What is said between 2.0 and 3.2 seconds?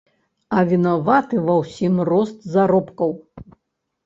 рост заробкаў.